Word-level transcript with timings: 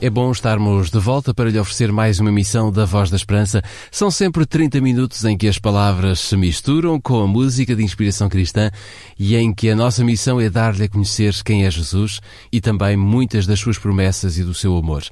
É 0.00 0.08
bom 0.08 0.30
estarmos 0.30 0.90
de 0.90 0.98
volta 1.00 1.34
para 1.34 1.50
lhe 1.50 1.58
oferecer 1.58 1.90
mais 1.90 2.20
uma 2.20 2.30
missão 2.30 2.70
da 2.70 2.84
Voz 2.84 3.10
da 3.10 3.16
Esperança. 3.16 3.60
São 3.90 4.12
sempre 4.12 4.46
30 4.46 4.80
minutos 4.80 5.24
em 5.24 5.36
que 5.36 5.48
as 5.48 5.58
palavras 5.58 6.20
se 6.20 6.36
misturam 6.36 7.00
com 7.00 7.20
a 7.20 7.26
música 7.26 7.74
de 7.74 7.82
inspiração 7.82 8.28
cristã 8.28 8.70
e 9.18 9.34
em 9.34 9.52
que 9.52 9.68
a 9.68 9.74
nossa 9.74 10.04
missão 10.04 10.40
é 10.40 10.48
dar-lhe 10.48 10.84
a 10.84 10.88
conhecer 10.88 11.34
quem 11.42 11.66
é 11.66 11.70
Jesus 11.70 12.20
e 12.52 12.60
também 12.60 12.96
muitas 12.96 13.44
das 13.44 13.58
suas 13.58 13.76
promessas 13.76 14.38
e 14.38 14.44
do 14.44 14.54
seu 14.54 14.76
amor. 14.76 15.02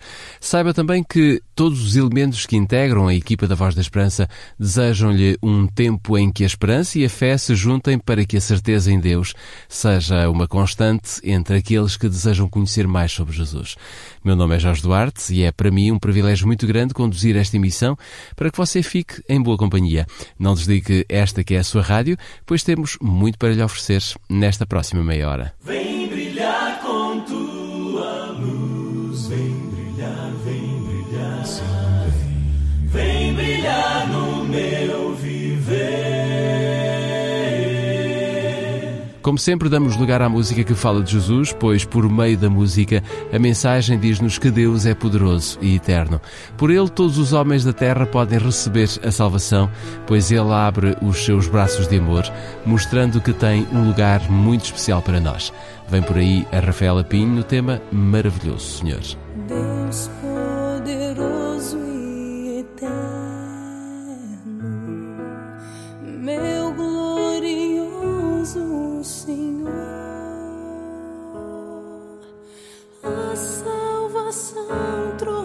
Saiba 0.41 0.73
também 0.73 1.03
que 1.03 1.43
todos 1.57 1.83
os 1.83 1.97
elementos 1.97 2.45
que 2.45 2.55
integram 2.55 3.09
a 3.09 3.15
equipa 3.15 3.49
da 3.49 3.55
Voz 3.55 3.75
da 3.75 3.81
Esperança 3.81 4.29
desejam-lhe 4.61 5.39
um 5.43 5.67
tempo 5.67 6.19
em 6.19 6.31
que 6.31 6.45
a 6.45 6.47
esperança 6.47 6.99
e 6.99 7.05
a 7.07 7.09
fé 7.09 7.37
se 7.39 7.57
juntem 7.57 7.99
para 7.99 8.27
que 8.27 8.37
a 8.37 8.41
certeza 8.43 8.93
em 8.93 9.01
Deus 9.01 9.35
seja 9.67 10.29
uma 10.29 10.47
constante 10.47 11.19
entre 11.25 11.57
aqueles 11.57 11.97
que 11.97 12.11
desejam 12.11 12.47
conhecer 12.47 12.87
mais 12.87 13.11
sobre 13.11 13.35
Jesus. 13.35 13.75
Meu 14.23 14.37
nome 14.37 14.55
é 14.55 14.59
Jorge 14.59 14.83
Duarte 14.83 15.33
e 15.33 15.45
é 15.45 15.51
para 15.51 15.71
mim 15.71 15.91
um 15.91 15.99
privilégio 15.99 16.47
muito 16.47 16.67
grande 16.67 16.93
conduzir 16.93 17.35
esta 17.37 17.57
emissão 17.57 17.97
para 18.37 18.51
que 18.51 18.59
você 18.59 18.83
fique 18.83 19.23
em 19.27 19.43
boa 19.43 19.57
companhia. 19.57 20.07
Não 20.39 20.55
desligue 20.55 21.07
esta 21.09 21.43
que 21.43 21.55
é 21.55 21.59
a 21.59 21.65
sua 21.65 21.81
rádio, 21.81 22.19
pois 22.45 22.63
temos 22.63 22.99
muito 23.01 23.39
para 23.39 23.55
lhe 23.55 23.63
oferecer 23.63 24.03
nesta 24.29 24.67
próxima 24.67 25.03
meia 25.03 25.31
hora. 25.31 25.55
Como 39.27 39.39
sempre, 39.39 39.69
damos 39.69 39.97
lugar 39.97 40.23
à 40.23 40.29
música 40.29 40.63
que 40.63 40.73
fala 40.73 41.03
de 41.03 41.11
Jesus, 41.11 41.53
pois 41.53 41.85
por 41.85 42.09
meio 42.09 42.39
da 42.39 42.49
música 42.49 43.03
a 43.33 43.39
mensagem 43.41 43.99
diz-nos 43.99 44.39
que 44.39 44.53
Deus 44.53 44.87
é 44.87 44.95
poderoso 44.95 45.59
e 45.61 45.75
eterno. 45.75 46.21
Por 46.57 46.71
ele, 46.71 46.89
todos 46.89 47.19
os 47.19 47.33
homens 47.33 47.65
da 47.65 47.73
terra 47.73 48.07
podem 48.07 48.39
receber 48.39 48.89
a 49.03 49.11
salvação, 49.11 49.69
pois 50.07 50.31
ele 50.31 50.53
abre 50.53 50.97
os 51.03 51.25
seus 51.25 51.49
braços 51.49 51.89
de 51.89 51.99
amor, 51.99 52.23
mostrando 52.65 53.21
que 53.21 53.33
tem 53.33 53.67
um 53.73 53.89
lugar 53.89 54.31
muito 54.31 54.67
especial 54.67 55.03
para 55.03 55.19
nós. 55.19 55.53
Vem 55.89 56.03
por 56.03 56.19
aí 56.19 56.47
a 56.53 56.61
Rafaela 56.61 57.03
Pinho 57.03 57.27
no 57.27 57.43
tema 57.43 57.83
Maravilhoso 57.91 58.79
Senhor. 58.79 59.03
Deus 59.49 60.09
a 73.07 73.37
salvação 73.37 74.67
trouxe 75.19 75.36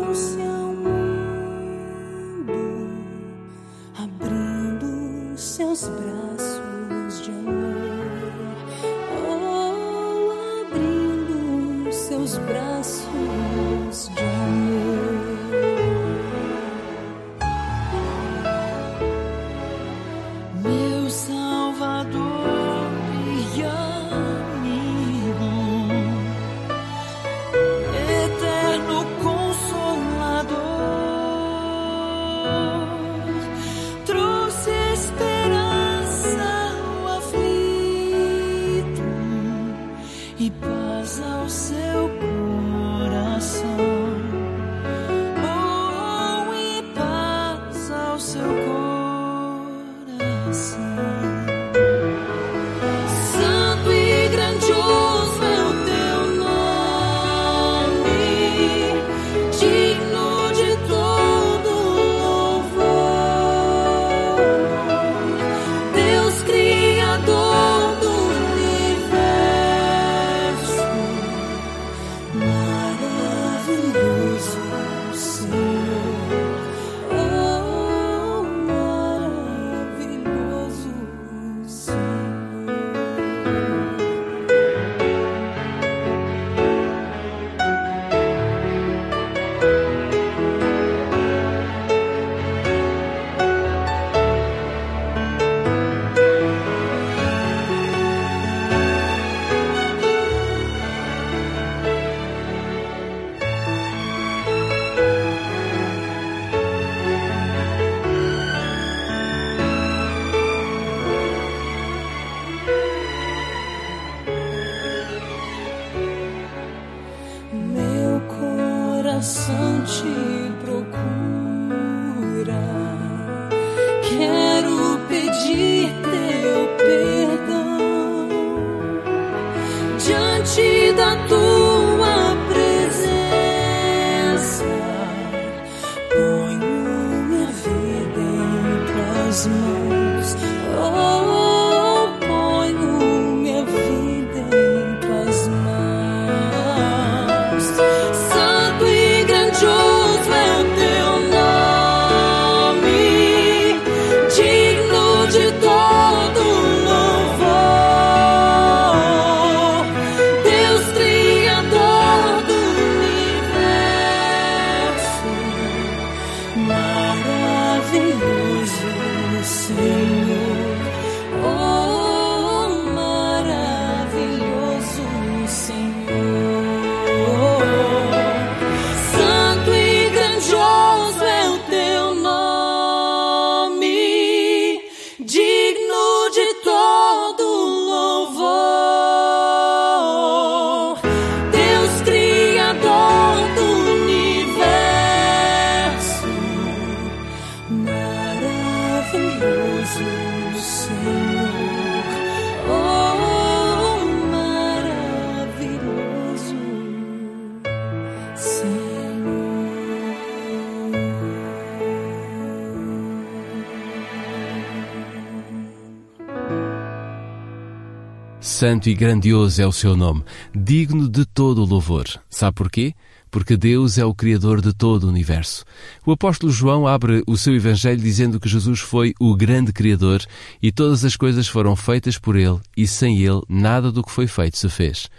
Santo 218.62 218.92
e 218.92 218.94
grandioso 218.94 219.60
é 219.60 219.66
o 219.66 219.72
seu 219.72 219.98
nome, 219.98 220.24
digno 220.54 221.10
de 221.10 221.26
todo 221.26 221.64
o 221.64 221.66
louvor. 221.66 222.06
Sabe 222.30 222.54
porquê? 222.54 222.94
Porque 223.32 223.58
Deus 223.58 223.98
é 223.98 224.06
o 224.06 224.14
Criador 224.14 224.62
de 224.62 224.72
todo 224.72 225.06
o 225.06 225.10
universo. 225.10 225.66
O 226.06 226.12
apóstolo 226.12 226.54
João 226.54 226.86
abre 226.86 227.24
o 227.26 227.36
seu 227.36 227.56
Evangelho 227.56 228.00
dizendo 228.00 228.40
que 228.40 228.48
Jesus 228.48 228.80
foi 228.80 229.16
o 229.20 229.36
grande 229.36 229.74
Criador 229.74 230.24
e 230.62 230.72
todas 230.72 231.04
as 231.04 231.16
coisas 231.16 231.48
foram 231.48 231.76
feitas 231.76 232.20
por 232.20 232.36
Ele 232.36 232.60
e 232.78 232.86
sem 232.86 233.18
Ele 233.18 233.42
nada 233.50 233.92
do 233.92 234.04
que 234.04 234.12
foi 234.12 234.28
feito 234.28 234.60
se 234.60 234.70
fez. 234.70 235.10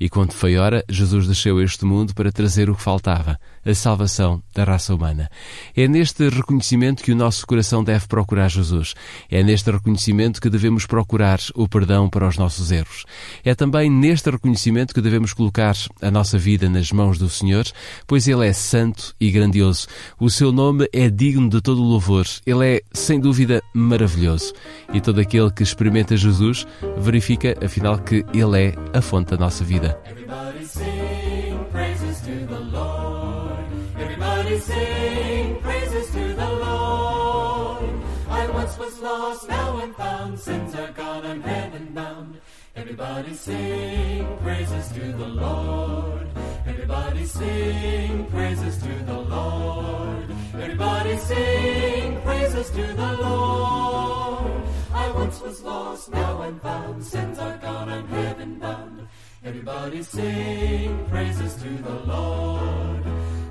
E 0.00 0.08
quando 0.08 0.32
foi 0.32 0.56
hora, 0.56 0.82
Jesus 0.88 1.28
desceu 1.28 1.60
este 1.60 1.84
mundo 1.84 2.14
para 2.14 2.32
trazer 2.32 2.70
o 2.70 2.74
que 2.74 2.82
faltava, 2.82 3.38
a 3.62 3.74
salvação 3.74 4.42
da 4.54 4.64
raça 4.64 4.94
humana. 4.94 5.30
É 5.76 5.86
neste 5.86 6.26
reconhecimento 6.30 7.02
que 7.02 7.12
o 7.12 7.16
nosso 7.16 7.46
coração 7.46 7.84
deve 7.84 8.06
procurar 8.06 8.48
Jesus. 8.48 8.94
É 9.30 9.42
neste 9.42 9.70
reconhecimento 9.70 10.40
que 10.40 10.48
devemos 10.48 10.86
procurar 10.86 11.38
o 11.54 11.68
perdão 11.68 12.08
para 12.08 12.26
os 12.26 12.38
nossos 12.38 12.72
erros. 12.72 13.04
É 13.44 13.54
também 13.54 13.90
neste 13.90 14.30
reconhecimento 14.30 14.94
que 14.94 15.02
devemos 15.02 15.34
colocar 15.34 15.76
a 16.00 16.10
nossa 16.10 16.38
vida 16.38 16.66
nas 16.66 16.90
mãos 16.90 17.18
do 17.18 17.28
Senhor, 17.28 17.66
pois 18.06 18.26
Ele 18.26 18.46
é 18.46 18.54
santo 18.54 19.14
e 19.20 19.30
grandioso. 19.30 19.86
O 20.18 20.30
seu 20.30 20.50
nome 20.50 20.88
é 20.94 21.10
digno 21.10 21.50
de 21.50 21.60
todo 21.60 21.82
louvor. 21.82 22.26
Ele 22.46 22.76
é, 22.76 22.82
sem 22.90 23.20
dúvida, 23.20 23.62
maravilhoso. 23.74 24.54
E 24.94 25.00
todo 25.00 25.20
aquele 25.20 25.50
que 25.50 25.62
experimenta 25.62 26.16
Jesus 26.16 26.66
verifica, 26.96 27.54
afinal, 27.62 27.98
que 27.98 28.24
Ele 28.32 28.58
é 28.58 28.74
a 28.96 29.02
fonte 29.02 29.32
da 29.32 29.36
nossa 29.36 29.62
vida. 29.62 29.89
Everybody 30.04 30.64
sing 30.64 31.64
praises 31.70 32.20
to 32.22 32.46
the 32.46 32.60
Lord. 32.60 33.64
Everybody 33.98 34.58
sing 34.58 35.60
praises 35.60 36.10
to 36.12 36.34
the 36.34 36.48
Lord. 36.48 37.90
I 38.28 38.48
once 38.50 38.78
was 38.78 39.00
lost, 39.00 39.48
now 39.48 39.78
I'm 39.78 39.92
found. 39.94 40.38
Sins 40.38 40.74
are 40.74 40.92
gone, 40.92 41.26
I'm 41.26 41.42
heaven 41.42 41.92
bound. 41.92 42.40
Everybody 42.76 43.34
sing 43.34 44.38
praises 44.38 44.88
to 44.92 45.12
the 45.12 45.26
Lord. 45.26 46.28
Everybody 46.66 47.24
sing 47.24 48.26
praises 48.26 48.78
to 48.82 49.04
the 49.04 49.18
Lord. 49.18 50.24
Everybody 50.54 51.16
sing 51.16 52.20
praises 52.22 52.70
to 52.70 52.84
the 52.94 53.12
Lord. 53.22 54.62
I 54.92 55.10
once 55.12 55.40
was 55.40 55.62
lost, 55.62 56.10
now 56.10 56.42
I'm 56.42 56.60
found. 56.60 57.04
Sins 57.04 57.38
are 57.38 57.56
gone, 57.58 57.88
I'm 57.88 58.06
heaven 58.08 58.58
bound. 58.58 59.08
Everybody 59.42 60.02
sing 60.02 61.06
praises 61.06 61.54
to 61.62 61.70
the 61.70 61.94
Lord. 62.04 63.02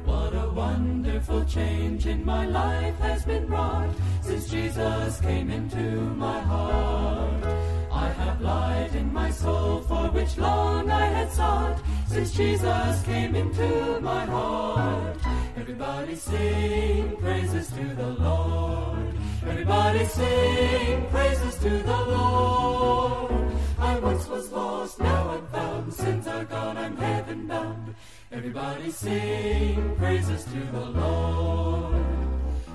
What 0.05 0.35
a 0.35 0.47
wonderful 0.51 1.43
change 1.45 2.05
in 2.05 2.23
my 2.23 2.45
life 2.45 2.95
has 2.99 3.25
been 3.25 3.47
wrought 3.47 3.89
since 4.21 4.51
Jesus 4.51 5.19
came 5.19 5.49
into 5.49 5.81
my 5.81 6.41
heart. 6.41 7.43
I 7.91 8.07
have 8.07 8.39
light 8.39 8.93
in 8.93 9.11
my 9.11 9.31
soul 9.31 9.81
for 9.81 10.11
which 10.11 10.37
long 10.37 10.91
I 10.91 11.07
had 11.07 11.31
sought 11.31 11.81
since 12.07 12.33
Jesus 12.33 13.01
came 13.01 13.33
into 13.33 13.99
my 13.99 14.25
heart. 14.25 15.17
Everybody 15.57 16.13
sing 16.13 17.17
praises 17.17 17.67
to 17.69 17.95
the 17.95 18.09
Lord. 18.09 19.15
Everybody 19.41 20.05
sing 20.05 21.07
praises 21.07 21.55
to 21.55 21.69
the 21.69 22.01
Lord. 22.05 23.48
I 23.81 23.99
once 23.99 24.27
was 24.27 24.51
lost, 24.51 24.99
now 24.99 25.29
I'm 25.29 25.47
found. 25.47 25.93
Sins 25.93 26.27
are 26.27 26.43
gone, 26.43 26.77
I'm 26.77 26.97
heaven 26.97 27.47
bound. 27.47 27.95
Everybody 28.31 28.91
sing 28.91 29.95
praises 29.97 30.43
to 30.45 30.59
the 30.71 30.85
Lord. 30.85 32.28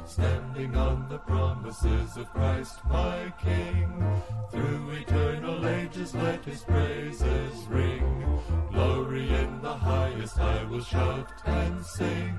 Standing 0.06 0.76
on 0.76 1.08
the 1.08 1.18
promises 1.18 2.16
of 2.16 2.30
Christ 2.30 2.78
my 2.88 3.32
King, 3.42 4.20
through 4.50 4.90
eternal 4.90 5.66
ages 5.66 6.14
let 6.14 6.44
his 6.44 6.62
praises 6.62 7.66
ring. 7.68 8.40
Glory 8.70 9.28
in 9.30 9.60
the 9.62 9.72
highest 9.72 10.38
I 10.38 10.64
will 10.64 10.82
shout 10.82 11.32
and 11.46 11.84
sing, 11.84 12.36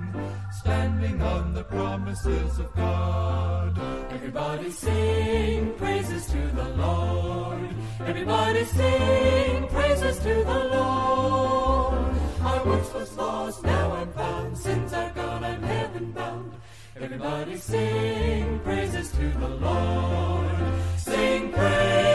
standing 0.51 1.21
on 1.21 1.53
the 1.53 1.63
promises 1.63 2.59
of 2.59 2.73
God. 2.75 3.77
Everybody 4.11 4.69
sing 4.69 5.73
praises 5.73 6.27
to 6.27 6.47
the 6.47 6.69
Lord. 6.75 7.75
Everybody 7.99 8.63
sing 8.65 9.67
praises 9.69 10.19
to 10.19 10.33
the 10.43 10.63
Lord. 10.71 12.15
I 12.41 12.61
once 12.63 12.93
was 12.93 13.17
lost, 13.17 13.63
now 13.63 13.91
I'm 13.93 14.11
found. 14.13 14.57
Sins 14.57 14.93
are 14.93 15.09
Everybody 16.97 17.57
sing 17.57 18.59
praises 18.59 19.11
to 19.11 19.27
the 19.37 19.47
Lord. 19.49 20.47
Sing 20.97 21.51
praises 21.51 22.14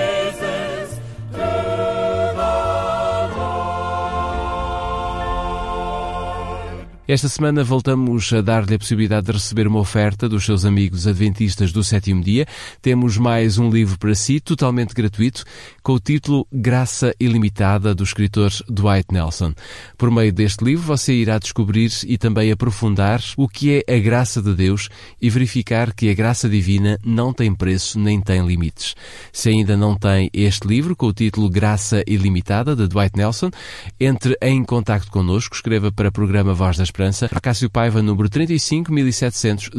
Esta 7.10 7.28
semana 7.28 7.64
voltamos 7.64 8.32
a 8.32 8.40
dar-lhe 8.40 8.72
a 8.72 8.78
possibilidade 8.78 9.26
de 9.26 9.32
receber 9.32 9.66
uma 9.66 9.80
oferta 9.80 10.28
dos 10.28 10.44
seus 10.44 10.64
amigos 10.64 11.08
adventistas 11.08 11.72
do 11.72 11.82
sétimo 11.82 12.22
dia. 12.22 12.46
Temos 12.80 13.18
mais 13.18 13.58
um 13.58 13.68
livro 13.68 13.98
para 13.98 14.14
si, 14.14 14.38
totalmente 14.38 14.94
gratuito, 14.94 15.42
com 15.82 15.94
o 15.94 15.98
título 15.98 16.46
Graça 16.52 17.12
Ilimitada, 17.18 17.96
do 17.96 18.04
escritor 18.04 18.52
Dwight 18.68 19.08
Nelson. 19.10 19.52
Por 19.98 20.08
meio 20.08 20.32
deste 20.32 20.64
livro, 20.64 20.84
você 20.84 21.12
irá 21.12 21.40
descobrir 21.40 21.90
e 22.06 22.16
também 22.16 22.52
aprofundar 22.52 23.20
o 23.36 23.48
que 23.48 23.82
é 23.84 23.96
a 23.96 23.98
graça 23.98 24.40
de 24.40 24.54
Deus 24.54 24.88
e 25.20 25.28
verificar 25.28 25.92
que 25.92 26.10
a 26.10 26.14
graça 26.14 26.48
divina 26.48 26.96
não 27.04 27.32
tem 27.32 27.52
preço 27.52 27.98
nem 27.98 28.20
tem 28.20 28.46
limites. 28.46 28.94
Se 29.32 29.48
ainda 29.48 29.76
não 29.76 29.96
tem 29.96 30.30
este 30.32 30.64
livro, 30.68 30.94
com 30.94 31.06
o 31.06 31.12
título 31.12 31.50
Graça 31.50 32.04
Ilimitada, 32.06 32.76
de 32.76 32.86
Dwight 32.86 33.16
Nelson, 33.16 33.50
entre 33.98 34.38
em 34.40 34.62
contato 34.62 35.10
connosco, 35.10 35.56
escreva 35.56 35.90
para 35.90 36.10
o 36.10 36.12
programa 36.12 36.54
Voz 36.54 36.76
da 36.76 36.84
Esperança, 37.00 37.30
Cássio 37.40 37.70
Paiva, 37.70 38.02
número 38.02 38.28
35 38.28 38.92
1700 38.92 39.70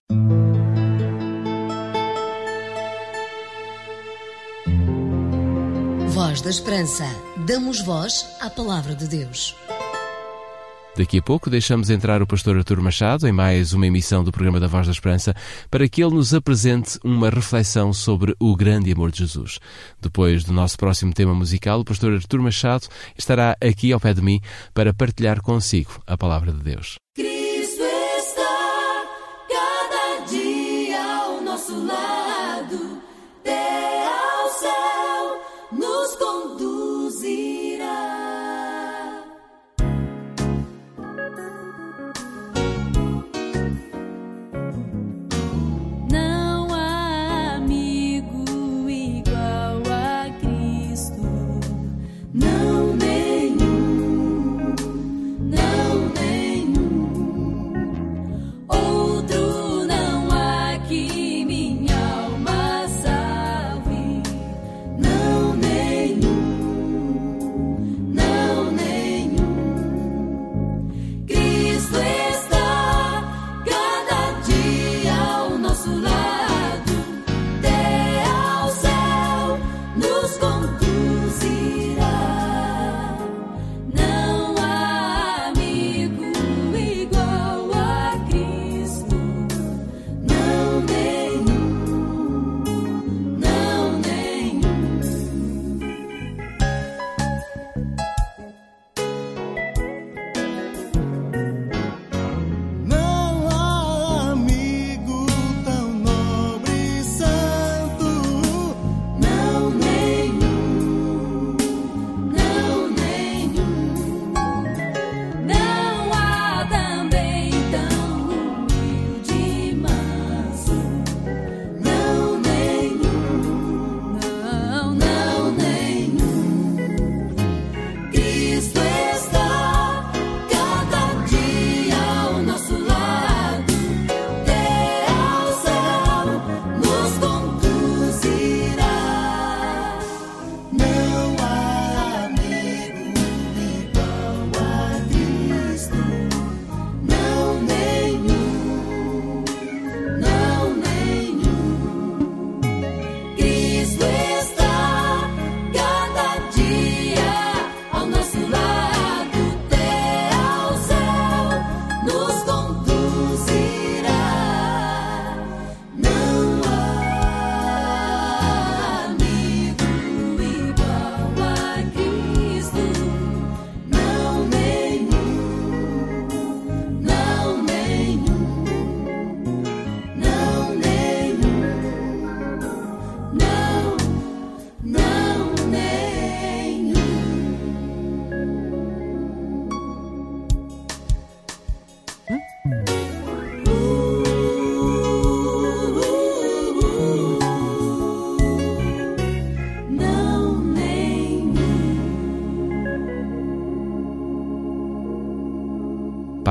Voz 6.09 6.41
da 6.41 6.49
Esperança. 6.49 7.05
Damos 7.45 7.79
voz 7.81 8.25
à 8.39 8.49
palavra 8.49 8.95
de 8.95 9.07
Deus. 9.07 9.55
Daqui 10.95 11.17
a 11.17 11.21
pouco 11.23 11.49
deixamos 11.49 11.89
entrar 11.89 12.21
o 12.21 12.27
pastor 12.27 12.55
Artur 12.55 12.79
Machado 12.79 13.27
em 13.27 13.31
mais 13.31 13.73
uma 13.73 13.87
emissão 13.87 14.23
do 14.23 14.31
programa 14.31 14.59
da 14.59 14.67
Voz 14.67 14.85
da 14.85 14.91
Esperança 14.91 15.33
para 15.71 15.89
que 15.89 16.03
ele 16.03 16.13
nos 16.13 16.35
apresente 16.35 16.99
uma 17.03 17.31
reflexão 17.31 17.91
sobre 17.91 18.35
o 18.39 18.55
grande 18.55 18.91
amor 18.91 19.09
de 19.09 19.19
Jesus. 19.19 19.57
Depois 19.99 20.43
do 20.43 20.53
nosso 20.53 20.77
próximo 20.77 21.11
tema 21.11 21.33
musical, 21.33 21.79
o 21.79 21.85
pastor 21.85 22.13
Artur 22.13 22.41
Machado 22.43 22.87
estará 23.17 23.57
aqui 23.59 23.91
ao 23.91 23.99
pé 23.99 24.13
de 24.13 24.21
mim 24.21 24.39
para 24.71 24.93
partilhar 24.93 25.41
consigo 25.41 25.99
a 26.05 26.15
palavra 26.15 26.51
de 26.51 26.61
Deus. 26.61 26.97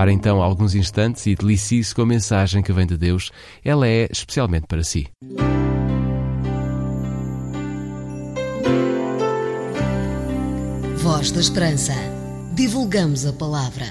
Para 0.03 0.11
então 0.11 0.43
alguns 0.43 0.75
instantes 0.75 1.27
e 1.27 1.37
delicie-se 1.37 1.95
com 1.95 2.03
a 2.03 2.07
mensagem 2.07 2.61
que 2.61 2.73
vem 2.73 2.85
de 2.85 2.97
Deus. 2.97 3.31
Ela 3.65 3.87
é 3.87 4.09
especialmente 4.11 4.67
para 4.67 4.83
si. 4.83 5.07
Voz 10.97 11.31
da 11.31 11.39
Esperança. 11.39 11.93
Divulgamos 12.53 13.25
a 13.27 13.33
palavra. 13.33 13.87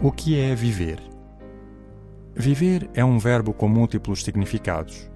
O 0.00 0.10
que 0.10 0.40
é 0.40 0.54
viver? 0.54 0.98
Viver 2.34 2.88
é 2.94 3.04
um 3.04 3.18
verbo 3.18 3.52
com 3.52 3.68
múltiplos 3.68 4.24
significados. 4.24 5.11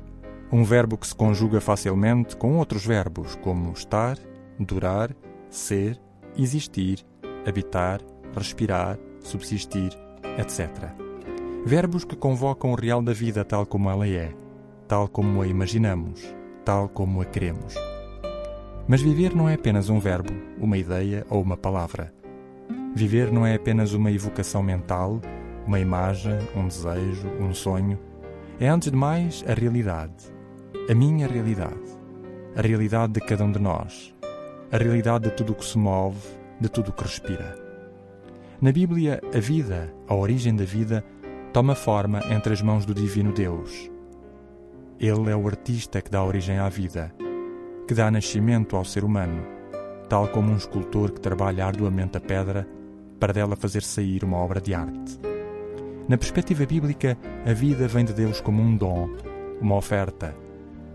Um 0.52 0.62
verbo 0.62 0.96
que 0.96 1.06
se 1.06 1.14
conjuga 1.14 1.60
facilmente 1.60 2.36
com 2.36 2.56
outros 2.58 2.86
verbos, 2.86 3.34
como 3.36 3.72
estar, 3.72 4.16
durar, 4.58 5.10
ser, 5.50 6.00
existir, 6.38 7.04
habitar, 7.46 8.00
respirar, 8.34 8.96
subsistir, 9.20 9.90
etc. 10.38 10.70
Verbos 11.64 12.04
que 12.04 12.14
convocam 12.14 12.70
o 12.70 12.76
real 12.76 13.02
da 13.02 13.12
vida 13.12 13.44
tal 13.44 13.66
como 13.66 13.90
ela 13.90 14.06
é, 14.06 14.32
tal 14.86 15.08
como 15.08 15.42
a 15.42 15.46
imaginamos, 15.48 16.22
tal 16.64 16.88
como 16.88 17.20
a 17.20 17.24
queremos. 17.24 17.74
Mas 18.86 19.02
viver 19.02 19.34
não 19.34 19.48
é 19.48 19.54
apenas 19.54 19.88
um 19.88 19.98
verbo, 19.98 20.32
uma 20.60 20.78
ideia 20.78 21.26
ou 21.28 21.42
uma 21.42 21.56
palavra. 21.56 22.14
Viver 22.94 23.32
não 23.32 23.44
é 23.44 23.56
apenas 23.56 23.92
uma 23.92 24.12
evocação 24.12 24.62
mental, 24.62 25.20
uma 25.66 25.80
imagem, 25.80 26.38
um 26.54 26.68
desejo, 26.68 27.28
um 27.40 27.52
sonho. 27.52 27.98
É, 28.60 28.68
antes 28.68 28.92
de 28.92 28.96
mais, 28.96 29.44
a 29.46 29.54
realidade. 29.54 30.35
A 30.88 30.94
minha 30.94 31.26
realidade. 31.26 31.98
A 32.54 32.62
realidade 32.62 33.14
de 33.14 33.20
cada 33.20 33.42
um 33.42 33.50
de 33.50 33.58
nós. 33.58 34.14
A 34.70 34.76
realidade 34.76 35.24
de 35.24 35.34
tudo 35.34 35.50
o 35.52 35.56
que 35.56 35.64
se 35.64 35.76
move, 35.76 36.16
de 36.60 36.68
tudo 36.68 36.90
o 36.90 36.92
que 36.92 37.02
respira. 37.02 37.58
Na 38.62 38.70
Bíblia, 38.70 39.20
a 39.34 39.40
vida, 39.40 39.92
a 40.06 40.14
origem 40.14 40.54
da 40.54 40.64
vida, 40.64 41.04
toma 41.52 41.74
forma 41.74 42.20
entre 42.30 42.52
as 42.52 42.62
mãos 42.62 42.86
do 42.86 42.94
Divino 42.94 43.32
Deus. 43.32 43.90
Ele 45.00 45.28
é 45.28 45.34
o 45.34 45.48
artista 45.48 46.00
que 46.00 46.08
dá 46.08 46.22
origem 46.22 46.58
à 46.58 46.68
vida, 46.68 47.12
que 47.88 47.92
dá 47.92 48.08
nascimento 48.08 48.76
ao 48.76 48.84
ser 48.84 49.02
humano, 49.02 49.44
tal 50.08 50.28
como 50.28 50.52
um 50.52 50.56
escultor 50.56 51.10
que 51.10 51.20
trabalha 51.20 51.66
arduamente 51.66 52.16
a 52.16 52.20
pedra 52.20 52.64
para 53.18 53.32
dela 53.32 53.56
fazer 53.56 53.82
sair 53.82 54.22
uma 54.22 54.36
obra 54.36 54.60
de 54.60 54.72
arte. 54.72 55.18
Na 56.08 56.16
perspectiva 56.16 56.64
bíblica, 56.64 57.18
a 57.44 57.52
vida 57.52 57.88
vem 57.88 58.04
de 58.04 58.12
Deus 58.12 58.40
como 58.40 58.62
um 58.62 58.76
dom, 58.76 59.08
uma 59.60 59.74
oferta, 59.74 60.45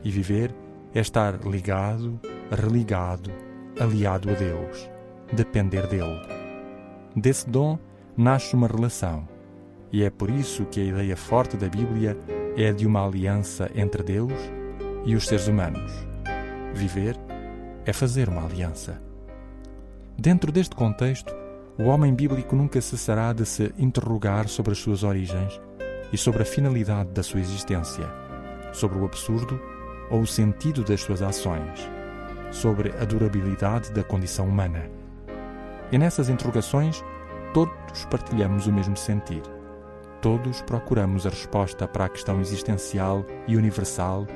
e 0.03 0.12
viver 0.12 0.53
é 0.93 1.00
estar 1.00 1.39
ligado, 1.46 2.20
religado, 2.51 3.31
aliado 3.79 4.29
a 4.29 4.34
Deus, 4.34 4.89
depender 5.31 5.88
dele. 5.88 6.20
Desse 7.15 7.50
dom 7.50 7.77
nasce 8.15 8.55
uma 8.55 8.67
relação, 8.67 9.27
e 9.91 10.03
é 10.03 10.10
por 10.10 10.29
isso 10.29 10.65
que 10.65 10.79
a 10.79 10.84
ideia 10.84 11.17
forte 11.17 11.58
da 11.58 11.67
Bíblia 11.67 12.17
é 12.58 12.70
a 12.70 12.74
de 12.74 12.86
uma 12.86 13.05
aliança 13.05 13.70
entre 13.75 14.03
Deus 14.03 14.34
e 15.05 15.15
os 15.15 15.27
seres 15.27 15.48
humanos. 15.48 15.91
Viver 16.74 17.17
é 17.86 17.93
fazer 17.93 18.29
uma 18.29 18.46
aliança. 18.46 19.01
Dentro 20.17 20.51
deste 20.51 20.75
contexto, 20.75 21.34
o 21.77 21.84
homem 21.84 22.13
bíblico 22.13 22.55
nunca 22.55 22.79
cessará 22.81 23.34
de 23.34 23.46
se 23.46 23.74
interrogar 23.77 24.48
sobre 24.48 24.74
as 24.74 24.77
suas 24.77 25.03
origens 25.03 25.60
e 26.12 26.17
sobre 26.17 26.43
a 26.43 26.46
finalidade 26.46 27.10
da 27.12 27.24
sua 27.24 27.39
existência, 27.39 28.08
sobre 28.74 29.00
o 29.00 29.05
absurdo 29.05 29.60
ou 30.12 30.22
o 30.22 30.27
sentido 30.27 30.84
das 30.84 31.01
suas 31.01 31.22
ações, 31.22 31.89
sobre 32.51 32.94
a 33.00 33.06
durabilidade 33.06 33.91
da 33.91 34.03
condição 34.03 34.48
humana. 34.48 34.84
E 35.91 35.98
nessas 35.98 36.30
interrogações, 36.30 37.03
todos 37.53 38.06
partilhamos 38.10 38.68
o 38.68 38.74
mesmo 38.74 38.96
sentir. 38.96 39.41
Todos 40.22 40.62
procuramos 40.62 41.25
a 41.25 41.30
resposta 41.30 41.88
para 41.88 42.06
a 42.06 42.10
questão 42.10 42.39
existencial 42.39 43.25
e 43.48 43.56
universal 43.56 44.27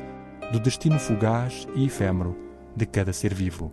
do 0.52 0.60
destino 0.60 0.98
fugaz 0.98 1.68
e 1.76 1.86
efêmero 1.86 2.36
de 2.76 2.86
cada 2.86 3.14
ser 3.14 3.34
vivo. 3.34 3.72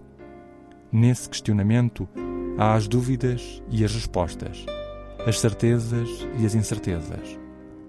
Nesse 0.91 1.29
questionamento, 1.29 2.09
há 2.59 2.75
as 2.75 2.87
dúvidas 2.87 3.63
e 3.71 3.85
as 3.85 3.95
respostas, 3.95 4.67
as 5.27 5.41
certezas 5.41 6.09
e 6.39 6.45
as 6.45 6.55
incertezas, 6.55 7.39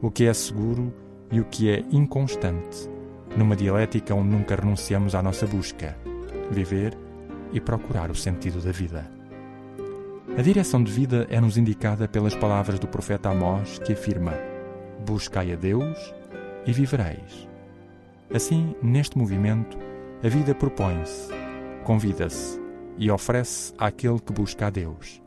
o 0.02 0.10
que 0.10 0.26
é 0.26 0.34
seguro 0.34 0.94
e 1.32 1.40
o 1.40 1.46
que 1.46 1.70
é 1.70 1.84
inconstante, 1.92 2.90
numa 3.38 3.56
dialética 3.56 4.14
onde 4.14 4.30
nunca 4.30 4.56
renunciamos 4.56 5.16
à 5.16 5.22
nossa 5.22 5.46
busca, 5.46 5.98
viver 6.52 6.98
e 7.52 7.60
procurar 7.60 8.10
o 8.12 8.16
sentido 8.16 8.60
da 8.62 8.72
vida. 8.72 9.10
A 10.38 10.42
direção 10.42 10.84
de 10.84 10.92
vida 10.92 11.28
é-nos 11.30 11.58
indicada 11.58 12.08
pelas 12.08 12.36
palavras 12.36 12.80
do 12.80 12.88
profeta 12.88 13.30
Amós, 13.30 13.78
que 13.80 13.94
afirma: 13.94 14.34
Buscai 15.06 15.54
a 15.54 15.56
Deus 15.56 16.14
e 16.66 16.72
vivereis. 16.74 17.48
Assim, 18.34 18.76
neste 18.82 19.18
movimento, 19.18 19.78
a 20.24 20.28
vida 20.28 20.56
propõe-se, 20.56 21.30
convida-se, 21.84 22.60
e 22.98 23.12
oferece 23.12 23.74
àquele 23.78 24.20
que 24.20 24.34
busca 24.34 24.68
a 24.68 24.70
Deus. 24.70 25.22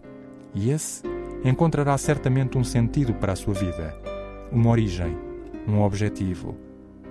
E 0.54 0.70
esse 0.70 1.02
encontrará 1.44 1.96
certamente 1.98 2.58
um 2.58 2.64
sentido 2.64 3.14
para 3.14 3.32
a 3.32 3.36
sua 3.36 3.54
vida, 3.54 3.94
uma 4.50 4.70
origem, 4.70 5.16
um 5.68 5.82
objetivo, 5.82 6.56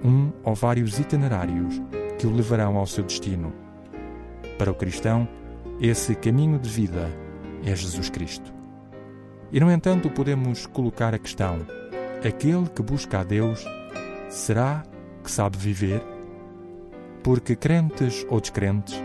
um 0.03 0.31
ou 0.43 0.53
vários 0.55 0.99
itinerários 0.99 1.81
que 2.17 2.27
o 2.27 2.33
levarão 2.33 2.77
ao 2.77 2.87
seu 2.87 3.03
destino. 3.03 3.53
Para 4.57 4.71
o 4.71 4.75
cristão, 4.75 5.27
esse 5.79 6.15
caminho 6.15 6.57
de 6.59 6.69
vida 6.69 7.11
é 7.65 7.75
Jesus 7.75 8.09
Cristo. 8.09 8.53
E, 9.51 9.59
no 9.59 9.71
entanto, 9.71 10.09
podemos 10.09 10.65
colocar 10.65 11.13
a 11.13 11.19
questão: 11.19 11.65
aquele 12.25 12.69
que 12.69 12.81
busca 12.81 13.19
a 13.19 13.23
Deus, 13.23 13.65
será 14.29 14.83
que 15.23 15.31
sabe 15.31 15.57
viver? 15.57 16.01
Porque 17.23 17.55
crentes 17.55 18.25
ou 18.29 18.39
descrentes, 18.39 19.01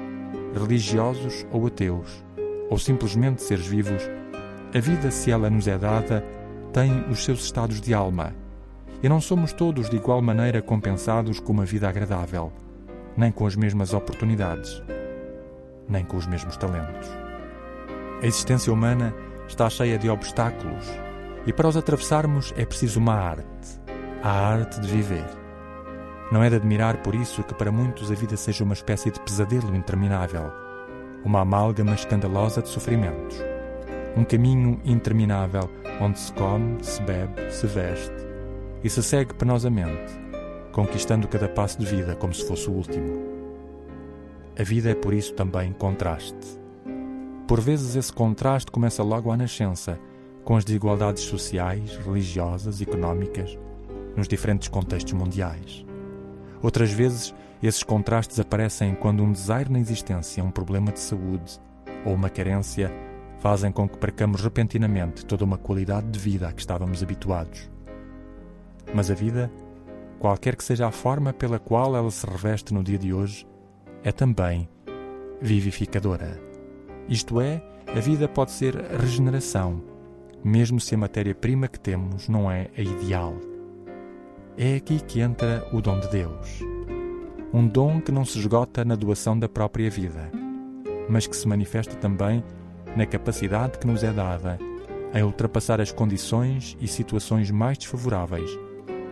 religiosos 0.54 1.46
ou 1.50 1.66
ateus, 1.66 2.24
ou 2.68 2.78
simplesmente 2.78 3.42
seres 3.42 3.66
vivos, 3.66 4.02
a 4.72 4.78
vida, 4.78 5.10
se 5.10 5.32
ela 5.32 5.50
nos 5.50 5.66
é 5.66 5.76
dada, 5.76 6.24
tem 6.72 7.04
os 7.10 7.24
seus 7.24 7.44
estados 7.44 7.80
de 7.80 7.92
alma. 7.92 8.32
E 9.02 9.08
não 9.08 9.20
somos 9.20 9.52
todos 9.52 9.88
de 9.88 9.96
igual 9.96 10.20
maneira 10.20 10.60
compensados 10.60 11.40
com 11.40 11.52
uma 11.52 11.64
vida 11.64 11.88
agradável, 11.88 12.52
nem 13.16 13.32
com 13.32 13.46
as 13.46 13.56
mesmas 13.56 13.94
oportunidades, 13.94 14.82
nem 15.88 16.04
com 16.04 16.18
os 16.18 16.26
mesmos 16.26 16.56
talentos. 16.58 17.08
A 18.22 18.26
existência 18.26 18.70
humana 18.70 19.14
está 19.48 19.70
cheia 19.70 19.98
de 19.98 20.10
obstáculos 20.10 20.86
e 21.46 21.52
para 21.52 21.66
os 21.66 21.78
atravessarmos 21.78 22.52
é 22.58 22.66
preciso 22.66 23.00
uma 23.00 23.14
arte, 23.14 23.80
a 24.22 24.30
arte 24.30 24.78
de 24.80 24.88
viver. 24.88 25.24
Não 26.30 26.42
é 26.44 26.50
de 26.50 26.56
admirar 26.56 26.98
por 26.98 27.14
isso 27.14 27.42
que 27.42 27.54
para 27.54 27.72
muitos 27.72 28.12
a 28.12 28.14
vida 28.14 28.36
seja 28.36 28.62
uma 28.62 28.74
espécie 28.74 29.10
de 29.10 29.18
pesadelo 29.20 29.74
interminável, 29.74 30.52
uma 31.24 31.40
amálgama 31.40 31.94
escandalosa 31.94 32.60
de 32.60 32.68
sofrimentos, 32.68 33.38
um 34.14 34.24
caminho 34.24 34.78
interminável 34.84 35.70
onde 36.02 36.18
se 36.18 36.32
come, 36.34 36.84
se 36.84 37.02
bebe, 37.02 37.50
se 37.50 37.66
veste 37.66 38.29
e 38.82 38.88
se 38.90 39.02
segue 39.02 39.34
penosamente, 39.34 40.12
conquistando 40.72 41.28
cada 41.28 41.48
passo 41.48 41.78
de 41.78 41.86
vida 41.86 42.14
como 42.16 42.32
se 42.32 42.46
fosse 42.46 42.68
o 42.68 42.72
último. 42.72 43.30
A 44.58 44.62
vida 44.62 44.90
é 44.90 44.94
por 44.94 45.14
isso 45.14 45.34
também 45.34 45.72
contraste. 45.72 46.58
Por 47.46 47.60
vezes 47.60 47.96
esse 47.96 48.12
contraste 48.12 48.70
começa 48.70 49.02
logo 49.02 49.30
à 49.30 49.36
nascença, 49.36 49.98
com 50.44 50.56
as 50.56 50.64
desigualdades 50.64 51.22
sociais, 51.22 51.96
religiosas, 51.96 52.80
económicas, 52.80 53.58
nos 54.16 54.28
diferentes 54.28 54.68
contextos 54.68 55.12
mundiais. 55.12 55.84
Outras 56.62 56.92
vezes, 56.92 57.34
esses 57.62 57.82
contrastes 57.82 58.38
aparecem 58.38 58.94
quando 58.94 59.22
um 59.22 59.32
desaire 59.32 59.70
na 59.70 59.78
existência, 59.78 60.44
um 60.44 60.50
problema 60.50 60.92
de 60.92 61.00
saúde 61.00 61.60
ou 62.04 62.14
uma 62.14 62.30
carência 62.30 62.92
fazem 63.38 63.72
com 63.72 63.88
que 63.88 63.98
percamos 63.98 64.42
repentinamente 64.42 65.24
toda 65.24 65.44
uma 65.44 65.56
qualidade 65.56 66.08
de 66.08 66.18
vida 66.18 66.48
a 66.48 66.52
que 66.52 66.60
estávamos 66.60 67.02
habituados. 67.02 67.70
Mas 68.94 69.10
a 69.10 69.14
vida, 69.14 69.50
qualquer 70.18 70.56
que 70.56 70.64
seja 70.64 70.86
a 70.86 70.90
forma 70.90 71.32
pela 71.32 71.58
qual 71.58 71.96
ela 71.96 72.10
se 72.10 72.26
reveste 72.26 72.74
no 72.74 72.82
dia 72.82 72.98
de 72.98 73.12
hoje, 73.12 73.46
é 74.02 74.10
também 74.10 74.68
vivificadora. 75.40 76.40
Isto 77.08 77.40
é, 77.40 77.62
a 77.86 78.00
vida 78.00 78.28
pode 78.28 78.50
ser 78.50 78.74
regeneração, 78.74 79.82
mesmo 80.44 80.80
se 80.80 80.94
a 80.94 80.98
matéria-prima 80.98 81.68
que 81.68 81.78
temos 81.78 82.28
não 82.28 82.50
é 82.50 82.68
a 82.76 82.80
ideal. 82.80 83.34
É 84.56 84.76
aqui 84.76 85.00
que 85.00 85.20
entra 85.20 85.66
o 85.72 85.80
dom 85.80 85.98
de 86.00 86.08
Deus. 86.08 86.60
Um 87.52 87.66
dom 87.66 88.00
que 88.00 88.12
não 88.12 88.24
se 88.24 88.38
esgota 88.38 88.84
na 88.84 88.94
doação 88.94 89.38
da 89.38 89.48
própria 89.48 89.90
vida, 89.90 90.30
mas 91.08 91.26
que 91.26 91.36
se 91.36 91.48
manifesta 91.48 91.96
também 91.96 92.44
na 92.96 93.06
capacidade 93.06 93.78
que 93.78 93.86
nos 93.86 94.04
é 94.04 94.12
dada 94.12 94.58
em 95.12 95.22
ultrapassar 95.22 95.80
as 95.80 95.90
condições 95.90 96.76
e 96.80 96.86
situações 96.86 97.50
mais 97.50 97.76
desfavoráveis, 97.76 98.50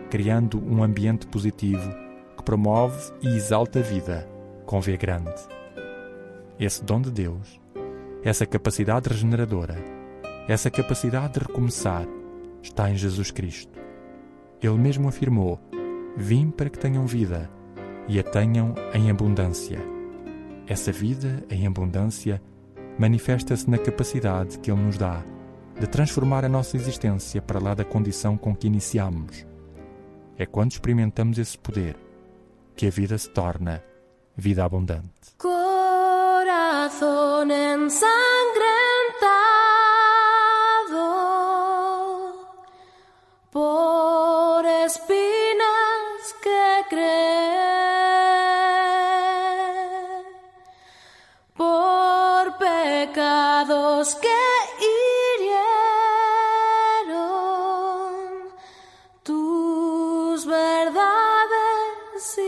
criando 0.09 0.61
um 0.65 0.83
ambiente 0.83 1.27
positivo 1.27 1.93
que 2.35 2.43
promove 2.43 3.13
e 3.21 3.27
exalta 3.27 3.79
a 3.79 3.81
vida, 3.81 4.27
com 4.65 4.81
V 4.81 4.97
grande. 4.97 5.33
Esse 6.59 6.83
dom 6.83 7.01
de 7.01 7.11
Deus, 7.11 7.59
essa 8.23 8.45
capacidade 8.45 9.09
regeneradora, 9.09 9.77
essa 10.47 10.69
capacidade 10.69 11.33
de 11.33 11.39
recomeçar, 11.39 12.05
está 12.61 12.89
em 12.89 12.95
Jesus 12.95 13.31
Cristo. 13.31 13.79
Ele 14.61 14.77
mesmo 14.77 15.07
afirmou: 15.07 15.59
Vim 16.17 16.49
para 16.49 16.69
que 16.69 16.79
tenham 16.79 17.05
vida 17.05 17.49
e 18.07 18.19
a 18.19 18.23
tenham 18.23 18.73
em 18.93 19.09
abundância. 19.09 19.79
Essa 20.67 20.91
vida 20.91 21.43
em 21.49 21.65
abundância 21.65 22.41
manifesta-se 22.97 23.69
na 23.69 23.77
capacidade 23.77 24.59
que 24.59 24.71
Ele 24.71 24.81
nos 24.81 24.97
dá 24.97 25.23
de 25.79 25.87
transformar 25.87 26.43
a 26.43 26.49
nossa 26.49 26.75
existência 26.75 27.41
para 27.41 27.59
lá 27.59 27.73
da 27.73 27.85
condição 27.85 28.37
com 28.37 28.53
que 28.53 28.67
iniciamos. 28.67 29.48
É 30.39 30.45
quando 30.45 30.71
experimentamos 30.71 31.37
esse 31.37 31.57
poder 31.57 31.97
que 32.73 32.87
a 32.87 32.89
vida 32.89 33.17
se 33.17 33.29
torna 33.29 33.83
vida 34.37 34.63
abundante. 34.63 35.35
Corazón 35.37 37.51
ensangrentado 37.51 38.07
por 43.51 43.88
verdades 60.49 62.39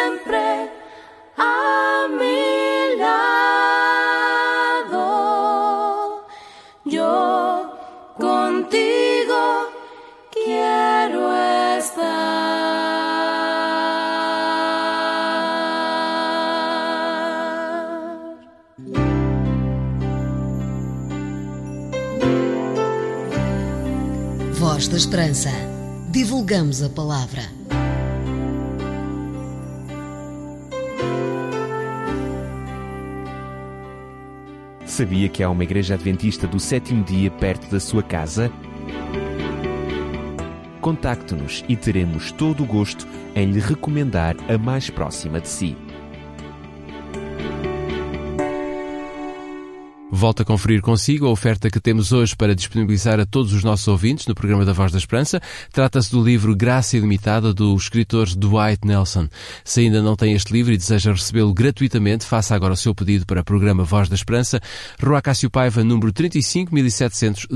siempre 0.00 0.70
a 1.36 2.08
mi 2.18 2.96
lado. 2.98 3.36
Yo 6.84 7.72
contigo 8.18 9.68
quiero 10.32 11.34
estar. 11.78 12.20
Voz 24.58 24.88
da 24.88 24.96
Esperança. 24.96 25.50
Divulgamos 26.10 26.82
a 26.82 26.88
palavra. 26.88 27.59
Sabia 35.00 35.30
que 35.30 35.42
há 35.42 35.48
uma 35.48 35.64
igreja 35.64 35.94
adventista 35.94 36.46
do 36.46 36.60
sétimo 36.60 37.02
dia 37.02 37.30
perto 37.30 37.70
da 37.70 37.80
sua 37.80 38.02
casa? 38.02 38.52
Contacte-nos 40.78 41.64
e 41.66 41.74
teremos 41.74 42.30
todo 42.30 42.62
o 42.62 42.66
gosto 42.66 43.08
em 43.34 43.50
lhe 43.50 43.60
recomendar 43.60 44.36
a 44.46 44.58
mais 44.58 44.90
próxima 44.90 45.40
de 45.40 45.48
si. 45.48 45.74
Volto 50.20 50.42
a 50.42 50.44
conferir 50.44 50.82
consigo 50.82 51.26
a 51.26 51.30
oferta 51.30 51.70
que 51.70 51.80
temos 51.80 52.12
hoje 52.12 52.36
para 52.36 52.54
disponibilizar 52.54 53.18
a 53.18 53.24
todos 53.24 53.54
os 53.54 53.64
nossos 53.64 53.88
ouvintes 53.88 54.26
no 54.26 54.34
programa 54.34 54.66
da 54.66 54.74
Voz 54.74 54.92
da 54.92 54.98
Esperança. 54.98 55.40
Trata-se 55.72 56.10
do 56.10 56.22
livro 56.22 56.54
Graça 56.54 56.98
Ilimitada 56.98 57.54
do 57.54 57.74
escritor 57.74 58.26
Dwight 58.36 58.86
Nelson. 58.86 59.30
Se 59.64 59.80
ainda 59.80 60.02
não 60.02 60.16
tem 60.16 60.34
este 60.34 60.52
livro 60.52 60.74
e 60.74 60.76
deseja 60.76 61.12
recebê-lo 61.12 61.54
gratuitamente, 61.54 62.26
faça 62.26 62.54
agora 62.54 62.74
o 62.74 62.76
seu 62.76 62.94
pedido 62.94 63.24
para 63.24 63.40
o 63.40 63.44
programa 63.44 63.82
Voz 63.82 64.10
da 64.10 64.14
Esperança, 64.14 64.60
Rua 65.02 65.22
Cássio 65.22 65.48
Paiva, 65.48 65.82
número 65.82 66.12
35700 66.12 67.46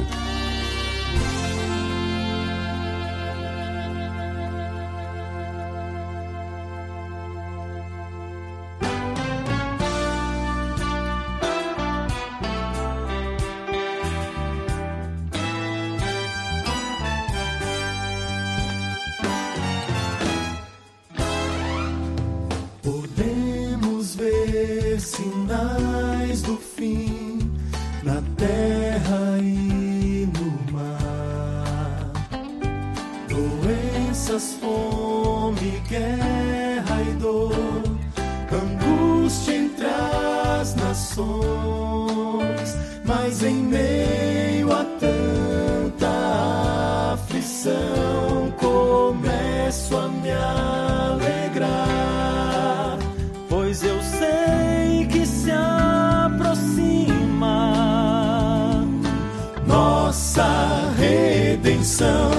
Redenção. 61.91 62.31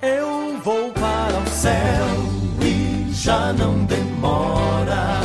Eu 0.00 0.58
vou 0.62 0.90
para 0.92 1.38
o 1.38 1.48
céu 1.48 2.06
e 2.60 3.12
já 3.12 3.52
não 3.52 3.84
demora. 3.84 5.20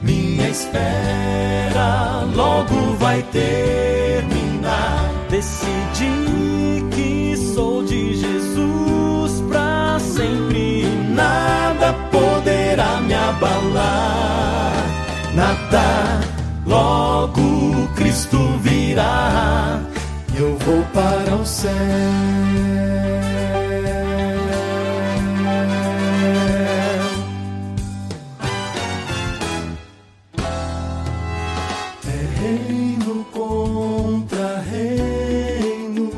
Minha 0.00 0.48
espera 0.48 2.24
logo 2.34 2.96
vai 2.98 3.22
terminar. 3.24 5.10
Decidi 5.30 6.84
que 6.90 7.36
sou 7.54 7.84
de 7.84 8.14
Jesus 8.16 9.40
pra 9.48 9.98
sempre. 10.00 10.86
Nada 11.14 11.92
poderá 12.10 13.00
me 13.00 13.14
abalar. 13.14 14.72
Nada, 15.34 16.20
logo 16.66 17.88
Cristo 17.94 18.38
virá. 18.60 19.91
Eu 20.34 20.56
vou 20.58 20.82
para 20.94 21.36
o 21.36 21.44
céu. 21.44 21.70
É 32.06 32.40
reino 32.40 33.24
contra 33.26 34.60
reino, 34.60 36.10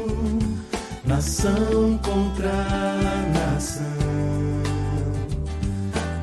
nação 1.05 1.98
contra 2.03 2.53
nação, 3.35 3.83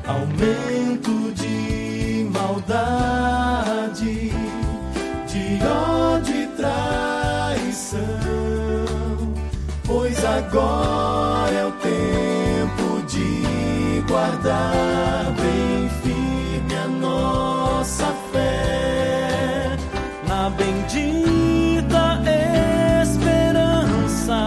aumento 0.06 1.32
de 1.34 2.26
maldade, 2.32 4.32
de 5.28 5.62
ódio 5.64 5.91
agora 10.38 11.52
é 11.54 11.66
o 11.66 11.72
tempo 11.72 13.02
de 13.06 14.02
guardar 14.08 15.32
bem 15.36 15.88
firme 16.02 16.74
a 16.74 16.88
nossa 16.88 18.06
fé 18.32 19.76
na 20.26 20.48
bendita 20.50 22.22
esperança 23.02 24.40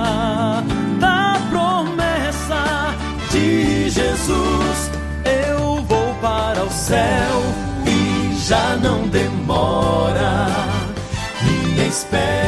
da 1.00 1.40
promessa 1.50 2.96
de 3.32 3.90
Jesus. 3.90 4.92
Eu 5.24 5.84
vou 5.84 6.16
para 6.16 6.64
o 6.64 6.70
céu 6.72 7.42
e 7.86 8.36
já 8.36 8.76
não 8.78 9.08
demora. 9.08 10.48
Minha 11.44 11.86
espera 11.88 12.45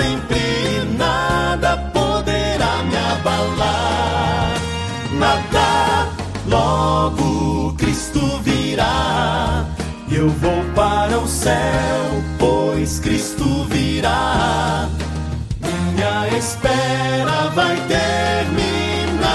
sempre. 0.00 0.40
Nada 0.96 1.76
poderá 1.92 2.82
me 2.88 2.96
abalar. 3.12 4.54
Nada, 5.12 6.08
logo 6.46 7.74
Cristo 7.74 8.20
virá. 8.42 9.66
Eu 10.10 10.28
vou 10.28 10.64
para 10.74 11.18
o 11.18 11.26
céu, 11.28 12.22
pois 12.38 12.98
Cristo 13.00 13.64
virá. 13.68 14.88
Minha 15.60 16.28
espera 16.38 17.50
vai 17.54 17.76
terminar. 17.86 19.30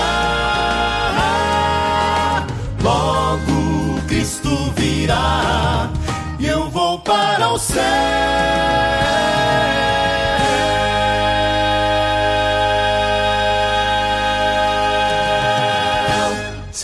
Logo 2.81 4.01
Cristo 4.07 4.73
virá. 4.75 5.89
E 6.39 6.47
eu 6.47 6.69
vou 6.69 6.99
para 6.99 7.49
o 7.49 7.59
céu. 7.59 8.85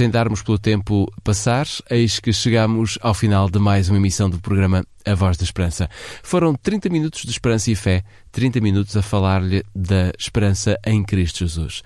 Sem 0.02 0.10
darmos 0.10 0.42
pelo 0.42 0.58
tempo 0.58 1.06
passar, 1.24 1.68
eis 1.88 2.20
que 2.20 2.34
chegamos 2.34 2.98
ao 3.04 3.14
final 3.14 3.48
de 3.48 3.60
mais 3.60 3.88
uma 3.88 4.00
emissão 4.00 4.32
do 4.32 4.40
programa 4.40 4.84
A 5.06 5.14
Voz 5.14 5.38
da 5.38 5.44
Esperança. 5.44 5.88
Foram 6.24 6.56
30 6.56 6.90
minutos 6.90 7.22
de 7.22 7.30
esperança 7.30 7.70
e 7.70 7.76
fé, 7.76 8.04
30 8.32 8.60
minutos 8.62 8.98
a 8.98 9.04
falar-lhe 9.04 9.64
da 9.76 10.12
esperança 10.18 10.76
em 10.88 11.04
Cristo 11.04 11.46
Jesus. 11.46 11.84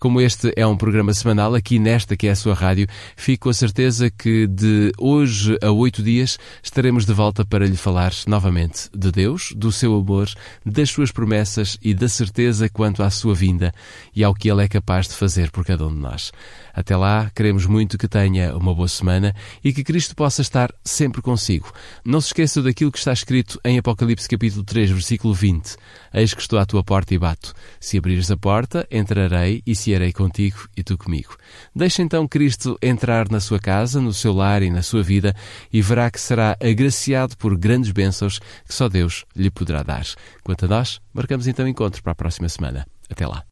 Como 0.00 0.20
este 0.20 0.52
é 0.54 0.64
um 0.64 0.76
programa 0.76 1.12
semanal, 1.12 1.56
aqui 1.56 1.76
nesta 1.76 2.16
que 2.16 2.28
é 2.28 2.30
a 2.30 2.36
sua 2.36 2.54
rádio, 2.54 2.86
fico 3.16 3.44
com 3.44 3.50
a 3.50 3.54
certeza 3.54 4.08
que 4.08 4.46
de 4.46 4.92
hoje 4.96 5.58
a 5.60 5.72
oito 5.72 6.04
dias 6.04 6.38
estaremos 6.62 7.04
de 7.04 7.12
volta 7.12 7.44
para 7.44 7.66
lhe 7.66 7.76
falar 7.76 8.12
novamente 8.28 8.88
de 8.94 9.10
Deus, 9.10 9.52
do 9.56 9.72
seu 9.72 9.96
amor, 9.96 10.28
das 10.64 10.90
suas 10.90 11.10
promessas 11.10 11.76
e 11.82 11.94
da 11.94 12.08
certeza 12.08 12.68
quanto 12.68 13.02
à 13.02 13.10
sua 13.10 13.34
vinda 13.34 13.74
e 14.14 14.22
ao 14.22 14.34
que 14.34 14.48
Ele 14.48 14.62
é 14.62 14.68
capaz 14.68 15.08
de 15.08 15.14
fazer 15.14 15.50
por 15.50 15.64
cada 15.64 15.84
um 15.84 15.92
de 15.92 15.98
nós. 16.00 16.30
Até 16.72 16.96
lá, 16.96 17.28
queremos 17.34 17.66
muito 17.66 17.98
que 17.98 18.06
tenha 18.06 18.56
uma 18.56 18.72
boa 18.72 18.86
semana 18.86 19.34
e 19.64 19.72
que 19.72 19.82
Cristo 19.82 20.14
possa 20.14 20.42
estar 20.42 20.72
sempre 20.84 21.20
consigo. 21.20 21.72
Não 22.04 22.20
se 22.20 22.28
esqueça 22.28 22.62
daquilo 22.62 22.92
que 22.92 22.98
está 22.98 23.12
escrito 23.12 23.60
em 23.64 23.78
Apocalipse 23.78 24.28
capítulo 24.28 24.62
3, 24.62 24.92
versículo 24.92 25.34
20. 25.34 25.74
Eis 26.14 26.32
que 26.32 26.40
estou 26.40 26.56
à 26.56 26.64
tua 26.64 26.84
porta 26.84 27.12
e 27.12 27.18
bato. 27.18 27.52
Se 27.80 27.98
abrires 27.98 28.30
a 28.30 28.36
porta, 28.36 28.86
entrarei 28.92 29.60
e 29.66 29.74
cearei 29.88 30.12
contigo 30.12 30.68
e 30.76 30.82
tu 30.82 30.98
comigo. 30.98 31.36
Deixe 31.74 32.02
então 32.02 32.28
Cristo 32.28 32.76
entrar 32.82 33.30
na 33.30 33.40
sua 33.40 33.58
casa, 33.58 33.98
no 34.00 34.12
seu 34.12 34.34
lar 34.34 34.62
e 34.62 34.70
na 34.70 34.82
sua 34.82 35.02
vida 35.02 35.34
e 35.72 35.80
verá 35.80 36.10
que 36.10 36.20
será 36.20 36.54
agraciado 36.62 37.34
por 37.36 37.56
grandes 37.56 37.90
bênçãos 37.90 38.38
que 38.38 38.74
só 38.74 38.86
Deus 38.88 39.24
lhe 39.34 39.50
poderá 39.50 39.82
dar. 39.82 40.04
Quanto 40.44 40.66
a 40.66 40.68
nós, 40.68 41.00
marcamos 41.12 41.46
então 41.46 41.66
encontro 41.66 42.02
para 42.02 42.12
a 42.12 42.14
próxima 42.14 42.50
semana. 42.50 42.86
Até 43.10 43.26
lá. 43.26 43.42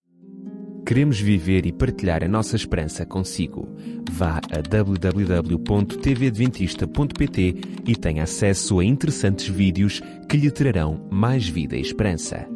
Queremos 0.86 1.18
viver 1.18 1.66
e 1.66 1.72
partilhar 1.72 2.22
a 2.22 2.28
nossa 2.28 2.54
esperança 2.54 3.04
consigo. 3.04 3.68
Vá 4.08 4.40
a 4.52 4.60
www.tvadventista.pt 4.60 7.54
e 7.84 7.96
tenha 7.96 8.22
acesso 8.22 8.78
a 8.78 8.84
interessantes 8.84 9.48
vídeos 9.48 10.00
que 10.28 10.36
lhe 10.36 10.48
trarão 10.50 11.08
mais 11.10 11.48
vida 11.48 11.76
e 11.76 11.80
esperança. 11.80 12.55